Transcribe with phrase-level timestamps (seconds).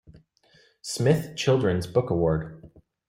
[0.81, 2.59] Smith Children's Book Award.